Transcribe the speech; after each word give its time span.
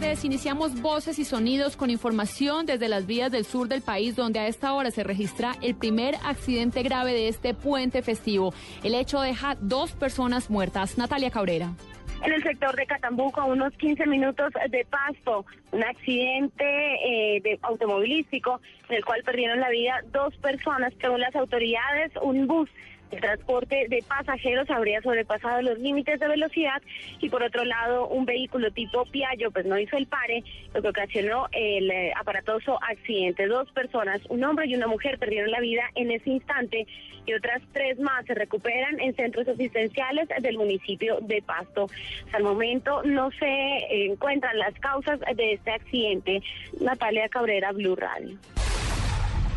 Iniciamos 0.00 0.80
voces 0.80 1.18
y 1.18 1.24
sonidos 1.24 1.76
con 1.76 1.90
información 1.90 2.64
desde 2.64 2.88
las 2.88 3.06
vías 3.06 3.30
del 3.30 3.44
sur 3.44 3.68
del 3.68 3.82
país, 3.82 4.16
donde 4.16 4.38
a 4.38 4.46
esta 4.48 4.72
hora 4.72 4.90
se 4.90 5.04
registra 5.04 5.52
el 5.60 5.74
primer 5.74 6.14
accidente 6.24 6.82
grave 6.82 7.12
de 7.12 7.28
este 7.28 7.52
puente 7.52 8.02
festivo. 8.02 8.54
El 8.82 8.94
hecho 8.94 9.20
deja 9.20 9.56
dos 9.60 9.92
personas 9.92 10.48
muertas. 10.48 10.96
Natalia 10.98 11.30
Cabrera 11.30 11.74
en 12.22 12.32
el 12.32 12.42
sector 12.42 12.76
de 12.76 12.84
Catambuco, 12.86 13.40
a 13.40 13.46
unos 13.46 13.72
15 13.74 14.06
minutos 14.06 14.52
de 14.68 14.84
Pasto, 14.84 15.46
un 15.72 15.82
accidente 15.82 16.64
eh, 16.64 17.40
de 17.40 17.58
automovilístico 17.62 18.60
en 18.90 18.96
el 18.96 19.04
cual 19.04 19.22
perdieron 19.22 19.58
la 19.58 19.70
vida 19.70 20.02
dos 20.12 20.36
personas, 20.36 20.92
según 21.00 21.20
las 21.20 21.34
autoridades, 21.34 22.12
un 22.20 22.46
bus 22.46 22.68
el 23.10 23.20
transporte 23.20 23.86
de 23.88 24.02
pasajeros 24.06 24.68
habría 24.70 25.00
sobrepasado 25.02 25.62
los 25.62 25.78
límites 25.78 26.20
de 26.20 26.28
velocidad 26.28 26.80
y 27.20 27.28
por 27.28 27.42
otro 27.42 27.64
lado 27.64 28.08
un 28.08 28.24
vehículo 28.24 28.70
tipo 28.70 29.04
Piaggio 29.06 29.50
pues 29.50 29.66
no 29.66 29.78
hizo 29.78 29.96
el 29.96 30.06
pare, 30.06 30.42
lo 30.74 30.82
que 30.82 30.88
ocasionó 30.88 31.48
el 31.52 31.90
eh, 31.90 32.12
aparatoso 32.16 32.78
accidente. 32.82 33.46
Dos 33.46 33.70
personas, 33.72 34.20
un 34.28 34.44
hombre 34.44 34.66
y 34.66 34.74
una 34.74 34.86
mujer 34.86 35.18
perdieron 35.18 35.50
la 35.50 35.60
vida 35.60 35.82
en 35.94 36.10
ese 36.10 36.30
instante 36.30 36.86
y 37.26 37.34
otras 37.34 37.62
tres 37.72 37.98
más 37.98 38.24
se 38.26 38.34
recuperan 38.34 39.00
en 39.00 39.14
centros 39.14 39.46
asistenciales 39.48 40.28
del 40.40 40.56
municipio 40.56 41.18
de 41.22 41.42
Pasto. 41.42 41.86
Hasta 42.26 42.38
el 42.38 42.44
momento 42.44 43.02
no 43.04 43.30
se 43.32 44.06
encuentran 44.06 44.58
las 44.58 44.74
causas 44.80 45.20
de 45.20 45.52
este 45.52 45.70
accidente. 45.70 46.42
Natalia 46.80 47.28
Cabrera, 47.28 47.72
Blue 47.72 47.96
Radio. 47.96 48.38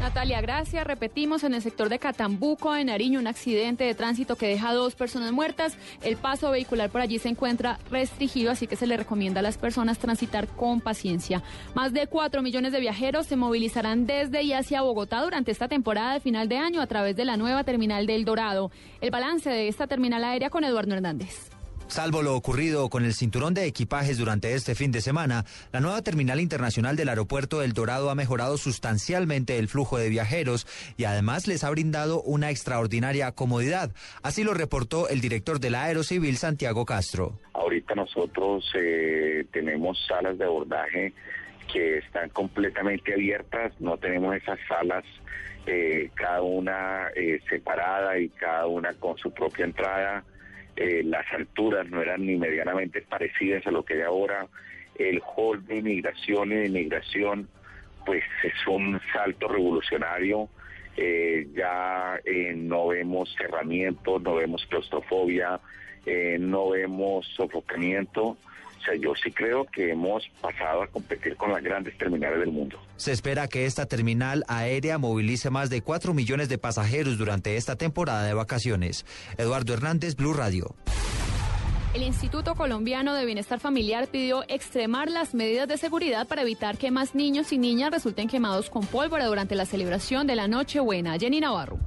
Natalia, 0.04 0.42
gracias. 0.42 0.86
Repetimos, 0.86 1.46
en 1.46 1.54
el 1.54 1.62
sector 1.62 1.88
de 1.88 1.98
Catambuco, 1.98 2.76
en 2.76 2.88
Nariño, 2.88 3.22
un 3.22 3.28
accidente 3.28 3.86
de 3.86 3.96
tránsito 3.96 4.36
que 4.36 4.50
deja 4.50 4.74
dos 4.74 4.96
personas 4.96 5.32
muertas. 5.32 5.78
El 6.02 6.18
paso 6.18 6.52
vehicular 6.52 6.90
por 6.90 7.00
allí 7.00 7.20
se 7.20 7.30
encuentra 7.30 7.80
restringido, 7.90 8.52
así 8.52 8.68
que 8.68 8.76
se 8.76 8.86
le 8.86 8.98
recomienda 8.98 9.40
a 9.40 9.44
las 9.44 9.58
personas 9.58 10.00
transitar 10.00 10.50
con 10.50 10.82
paciencia. 10.82 11.42
Más 11.74 11.94
de 11.94 12.08
cuatro 12.08 12.42
millones 12.42 12.74
de 12.74 12.82
viajeros 12.82 13.28
se 13.28 13.38
movilizarán 13.38 14.06
desde 14.06 14.44
y 14.44 14.52
hacia 14.52 14.82
Bogotá 14.82 15.22
durante 15.22 15.52
esta 15.52 15.70
temporada 15.70 16.16
de 16.16 16.20
final 16.20 16.50
de 16.50 16.58
año 16.58 16.82
a 16.82 16.88
través 16.88 17.16
de 17.16 17.24
la 17.24 17.38
nueva 17.38 17.64
terminal 17.64 18.06
del 18.06 18.26
Dorado. 18.26 18.72
El 19.00 19.10
balance 19.10 19.50
de 19.50 19.70
esta 19.70 19.88
terminal 19.88 20.26
aérea 20.26 20.50
con 20.50 20.66
Eduardo 20.66 20.96
Hernández. 20.96 21.53
Salvo 21.88 22.22
lo 22.24 22.36
ocurrido 22.36 22.90
con 22.90 23.06
el 23.06 23.14
cinturón 23.14 23.54
de 23.54 23.66
equipajes 23.66 24.18
durante 24.18 24.54
este 24.54 24.74
fin 24.74 24.92
de 24.92 25.02
semana, 25.02 25.46
la 25.72 25.80
nueva 25.80 26.02
terminal 26.02 26.40
internacional 26.40 26.96
del 26.96 27.10
aeropuerto 27.10 27.60
del 27.60 27.74
Dorado 27.74 28.10
ha 28.10 28.16
mejorado 28.16 28.58
sustancialmente 28.58 29.60
el 29.60 29.68
flujo 29.68 29.98
de 29.98 30.10
viajeros 30.10 30.66
y 30.98 31.04
además 31.04 31.48
les 31.48 31.64
ha 31.64 31.70
brindado 31.70 32.22
una 32.22 32.50
extraordinaria 32.50 33.32
comodidad. 33.32 33.92
Así 34.24 34.44
lo 34.44 34.54
reportó 34.54 35.08
el 35.10 35.22
director 35.22 35.60
de 35.60 35.70
la 35.70 35.84
Aerocivil, 35.84 36.38
Santiago 36.38 36.86
Castro. 36.86 37.38
Ahorita 37.54 37.94
nosotros 37.96 38.72
eh, 38.76 39.46
tenemos 39.52 40.04
salas 40.08 40.38
de 40.38 40.46
abordaje 40.46 41.14
que 41.72 42.00
están 42.00 42.30
completamente 42.30 43.14
abiertas, 43.14 43.74
no 43.80 43.98
tenemos 43.98 44.36
esas 44.36 44.60
salas 44.68 45.04
eh, 45.66 46.10
cada 46.14 46.42
una 46.42 47.08
eh, 47.16 47.40
separada 47.50 48.18
y 48.20 48.30
cada 48.30 48.68
una 48.68 48.94
con 48.96 49.18
su 49.18 49.32
propia 49.32 49.66
entrada 49.66 50.24
eh, 50.76 51.04
las 51.04 51.26
alturas 51.32 51.88
no 51.90 52.02
eran 52.02 52.26
ni 52.26 52.36
medianamente 52.36 53.02
parecidas 53.02 53.66
a 53.68 53.72
lo 53.72 53.84
que 53.84 53.96
hay 53.96 54.02
ahora, 54.02 54.48
el 54.98 55.22
hall 55.22 55.66
de 55.66 55.78
inmigración 55.78 56.52
y 56.52 56.56
de 56.56 56.66
inmigración 56.68 57.48
pues 58.06 58.24
es 58.44 58.68
un 58.68 59.00
salto 59.14 59.48
revolucionario, 59.48 60.50
eh, 60.98 61.48
ya 61.56 62.20
eh, 62.26 62.54
no 62.56 62.88
vemos 62.88 63.34
cerramiento, 63.38 64.20
no 64.20 64.36
vemos 64.36 64.66
claustrofobia, 64.68 65.60
no 66.40 66.72
vemos 66.72 67.26
sofocamiento, 67.38 68.38
o 68.84 68.86
sea, 68.86 68.96
yo 68.96 69.14
sí 69.16 69.32
creo 69.32 69.66
que 69.66 69.92
hemos 69.92 70.24
pasado 70.42 70.84
a 70.84 70.88
competir 70.88 71.38
con 71.38 71.52
las 71.52 71.64
grandes 71.64 71.98
terminales 71.98 72.40
del 72.40 72.52
mundo. 72.52 72.78
Se 72.98 73.12
espera 73.12 73.48
que 73.48 73.66
esta 73.66 73.86
terminal 73.86 74.44
aérea 74.48 74.98
movilice 74.98 75.50
más 75.50 75.70
de 75.70 75.82
4 75.82 76.14
millones 76.14 76.50
de 76.50 76.58
pasajeros 76.58 77.18
durante 77.18 77.56
esta 77.56 77.78
temporada 77.78 78.26
de 78.26 78.34
vacaciones. 78.34 79.06
Eduardo 79.38 79.74
Hernández, 79.74 80.16
Blue 80.16 80.34
Radio. 80.34 80.76
El 81.94 82.02
Instituto 82.02 82.56
Colombiano 82.56 83.14
de 83.14 83.24
Bienestar 83.24 83.60
Familiar 83.60 84.08
pidió 84.08 84.44
extremar 84.48 85.12
las 85.12 85.36
medidas 85.36 85.68
de 85.68 85.78
seguridad 85.78 86.28
para 86.28 86.42
evitar 86.42 86.78
que 86.78 86.90
más 86.90 87.14
niños 87.14 87.54
y 87.54 87.60
niñas 87.60 87.92
resulten 87.92 88.28
quemados 88.28 88.70
con 88.70 88.86
pólvora 88.86 89.28
durante 89.28 89.56
la 89.56 89.66
celebración 89.66 90.26
de 90.26 90.36
la 90.36 90.48
Nochebuena. 90.48 91.18
Jenny 91.20 91.40
Navarro. 91.40 91.78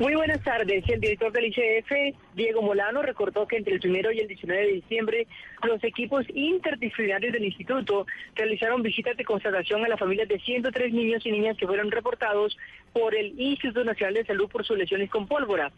Muy 0.00 0.14
buenas 0.14 0.42
tardes. 0.42 0.82
El 0.88 0.98
director 0.98 1.30
del 1.30 1.48
ICF, 1.48 2.16
Diego 2.34 2.62
Molano, 2.62 3.02
recordó 3.02 3.46
que 3.46 3.58
entre 3.58 3.74
el 3.74 3.80
primero 3.80 4.10
y 4.10 4.20
el 4.20 4.28
19 4.28 4.62
de 4.62 4.72
diciembre 4.72 5.26
los 5.62 5.84
equipos 5.84 6.24
interdisciplinarios 6.32 7.34
del 7.34 7.44
instituto 7.44 8.06
realizaron 8.34 8.80
visitas 8.80 9.14
de 9.18 9.26
constatación 9.26 9.84
a 9.84 9.88
las 9.88 10.00
familias 10.00 10.26
de 10.26 10.40
103 10.40 10.94
niños 10.94 11.26
y 11.26 11.32
niñas 11.32 11.58
que 11.58 11.66
fueron 11.66 11.90
reportados 11.90 12.56
por 12.94 13.14
el 13.14 13.38
Instituto 13.38 13.84
Nacional 13.84 14.14
de 14.14 14.24
Salud 14.24 14.48
por 14.48 14.64
sus 14.64 14.78
lesiones 14.78 15.10
con 15.10 15.26
pólvora. 15.26 15.70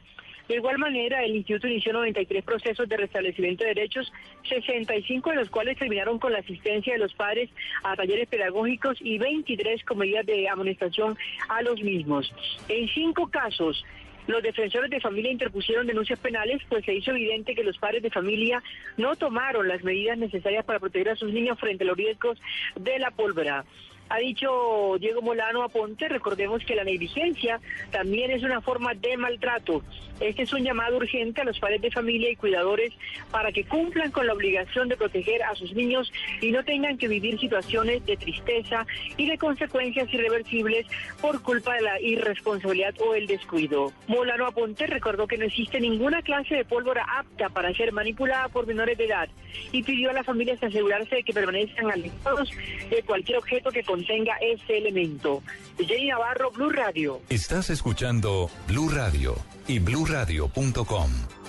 De 0.46 0.54
igual 0.54 0.78
manera, 0.78 1.24
el 1.24 1.34
instituto 1.34 1.66
inició 1.66 1.92
93 1.92 2.44
procesos 2.44 2.88
de 2.88 2.96
restablecimiento 2.96 3.64
de 3.64 3.74
derechos, 3.74 4.12
65 4.48 5.30
de 5.30 5.36
los 5.36 5.50
cuales 5.50 5.78
terminaron 5.78 6.20
con 6.20 6.32
la 6.32 6.38
asistencia 6.38 6.92
de 6.92 6.98
los 7.00 7.14
padres 7.14 7.50
a 7.82 7.96
talleres 7.96 8.28
pedagógicos 8.28 8.98
y 9.00 9.18
23 9.18 9.84
con 9.84 9.98
medidas 9.98 10.26
de 10.26 10.48
amonestación 10.48 11.16
a 11.48 11.62
los 11.62 11.80
mismos. 11.82 12.32
En 12.68 12.88
cinco 12.88 13.28
casos, 13.28 13.84
los 14.26 14.42
defensores 14.42 14.90
de 14.90 15.00
familia 15.00 15.32
interpusieron 15.32 15.86
denuncias 15.86 16.18
penales, 16.18 16.62
pues 16.68 16.84
se 16.84 16.94
hizo 16.94 17.10
evidente 17.10 17.54
que 17.54 17.64
los 17.64 17.78
padres 17.78 18.02
de 18.02 18.10
familia 18.10 18.62
no 18.96 19.16
tomaron 19.16 19.68
las 19.68 19.82
medidas 19.82 20.18
necesarias 20.18 20.64
para 20.64 20.78
proteger 20.78 21.10
a 21.10 21.16
sus 21.16 21.32
niños 21.32 21.58
frente 21.58 21.84
a 21.84 21.86
los 21.86 21.96
riesgos 21.96 22.38
de 22.76 22.98
la 22.98 23.10
pólvora. 23.10 23.64
Ha 24.12 24.18
dicho 24.18 24.98
Diego 25.00 25.22
Molano 25.22 25.62
Aponte, 25.62 26.06
recordemos 26.06 26.62
que 26.66 26.74
la 26.74 26.84
negligencia 26.84 27.58
también 27.90 28.30
es 28.30 28.42
una 28.42 28.60
forma 28.60 28.92
de 28.92 29.16
maltrato. 29.16 29.82
Este 30.20 30.42
es 30.42 30.52
un 30.52 30.62
llamado 30.62 30.98
urgente 30.98 31.40
a 31.40 31.44
los 31.44 31.58
padres 31.58 31.80
de 31.80 31.90
familia 31.90 32.30
y 32.30 32.36
cuidadores 32.36 32.92
para 33.30 33.50
que 33.52 33.64
cumplan 33.64 34.10
con 34.10 34.26
la 34.26 34.34
obligación 34.34 34.90
de 34.90 34.98
proteger 34.98 35.42
a 35.42 35.54
sus 35.54 35.72
niños 35.72 36.12
y 36.42 36.52
no 36.52 36.62
tengan 36.62 36.98
que 36.98 37.08
vivir 37.08 37.40
situaciones 37.40 38.04
de 38.04 38.18
tristeza 38.18 38.86
y 39.16 39.30
de 39.30 39.38
consecuencias 39.38 40.12
irreversibles 40.12 40.86
por 41.22 41.42
culpa 41.42 41.74
de 41.76 41.80
la 41.80 41.98
irresponsabilidad 41.98 42.94
o 43.00 43.14
el 43.14 43.26
descuido. 43.26 43.92
Molano 44.08 44.46
Aponte 44.46 44.86
recordó 44.86 45.26
que 45.26 45.38
no 45.38 45.46
existe 45.46 45.80
ninguna 45.80 46.20
clase 46.20 46.54
de 46.54 46.64
pólvora 46.66 47.06
apta 47.18 47.48
para 47.48 47.72
ser 47.72 47.92
manipulada 47.92 48.50
por 48.50 48.66
menores 48.66 48.98
de 48.98 49.06
edad 49.06 49.30
y 49.72 49.82
pidió 49.82 50.10
a 50.10 50.12
las 50.12 50.26
familias 50.26 50.62
asegurarse 50.62 51.16
de 51.16 51.22
que 51.22 51.32
permanezcan 51.32 51.90
alejados 51.90 52.50
de 52.90 53.02
cualquier 53.02 53.38
objeto 53.38 53.70
que 53.70 53.82
contenga 53.82 54.01
ese 54.40 54.78
elemento. 54.78 55.42
Jenny 55.78 56.08
Navarro, 56.08 56.50
Blue 56.50 56.70
Radio. 56.70 57.20
Estás 57.28 57.70
escuchando 57.70 58.50
Blue 58.68 58.88
Radio 58.88 59.34
y 59.66 59.78
bluradio.com. 59.78 61.41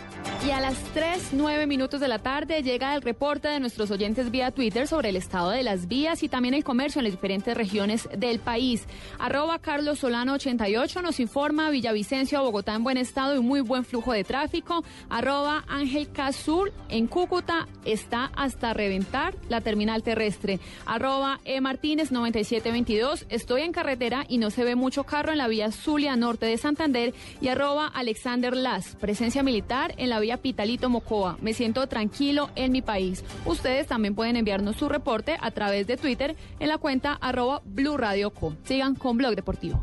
Y 0.45 0.51
a 0.51 0.59
las 0.59 0.77
3, 0.93 1.29
9 1.31 1.67
minutos 1.67 2.01
de 2.01 2.09
la 2.09 2.19
tarde 2.19 2.63
llega 2.63 2.93
el 2.95 3.01
reporte 3.01 3.47
de 3.47 3.61
nuestros 3.61 3.89
oyentes 3.91 4.29
vía 4.29 4.51
Twitter 4.51 4.89
sobre 4.89 5.07
el 5.07 5.15
estado 5.15 5.51
de 5.51 5.63
las 5.63 5.87
vías 5.87 6.21
y 6.21 6.27
también 6.27 6.53
el 6.53 6.65
comercio 6.65 6.99
en 6.99 7.05
las 7.05 7.13
diferentes 7.13 7.55
regiones 7.55 8.09
del 8.17 8.39
país. 8.39 8.85
Arroba 9.19 9.59
Carlos 9.59 9.99
Solano 9.99 10.33
88 10.33 11.01
nos 11.01 11.21
informa 11.21 11.69
Villavicencio, 11.69 12.43
Bogotá 12.43 12.75
en 12.75 12.83
buen 12.83 12.97
estado 12.97 13.37
y 13.37 13.39
muy 13.39 13.61
buen 13.61 13.85
flujo 13.85 14.11
de 14.11 14.25
tráfico. 14.25 14.83
Arroba 15.09 15.63
Ángel 15.69 16.11
Cazul 16.11 16.73
en 16.89 17.07
Cúcuta 17.07 17.69
está 17.85 18.29
hasta 18.35 18.73
reventar 18.73 19.35
la 19.47 19.61
terminal 19.61 20.03
terrestre. 20.03 20.59
Arroba 20.85 21.39
E 21.45 21.61
Martínez 21.61 22.11
9722 22.11 23.27
estoy 23.29 23.61
en 23.61 23.71
carretera 23.71 24.25
y 24.27 24.39
no 24.39 24.49
se 24.49 24.65
ve 24.65 24.75
mucho 24.75 25.05
carro 25.05 25.31
en 25.31 25.37
la 25.37 25.47
vía 25.47 25.71
Zulia 25.71 26.17
Norte 26.17 26.47
de 26.47 26.57
Santander. 26.57 27.13
Y 27.39 27.47
arroba 27.47 27.87
Alexander 27.87 28.53
Las, 28.53 28.97
presencia 28.97 29.41
militar 29.41 29.93
en 29.97 30.09
la 30.09 30.19
vía 30.19 30.32
Pitalito 30.37 30.89
Mocoa. 30.89 31.37
Me 31.41 31.53
siento 31.53 31.85
tranquilo 31.87 32.49
en 32.55 32.71
mi 32.71 32.81
país. 32.81 33.23
Ustedes 33.45 33.85
también 33.85 34.15
pueden 34.15 34.35
enviarnos 34.35 34.77
su 34.77 34.89
reporte 34.89 35.37
a 35.39 35.51
través 35.51 35.85
de 35.85 35.97
Twitter 35.97 36.35
en 36.59 36.69
la 36.69 36.79
cuenta 36.79 37.13
arroba 37.13 37.61
Blue 37.65 37.97
Co. 38.33 38.55
Sigan 38.63 38.95
con 38.95 39.17
Blog 39.17 39.35
Deportivo. 39.35 39.81